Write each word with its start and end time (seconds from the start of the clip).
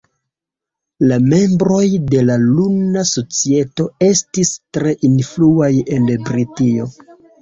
La 1.09 1.17
membroj 1.33 1.81
de 2.13 2.23
la 2.29 2.37
Luna 2.45 3.03
Societo 3.11 3.87
estis 4.09 4.55
tre 4.79 4.95
influaj 5.11 5.71
en 5.99 6.11
Britio. 6.31 6.89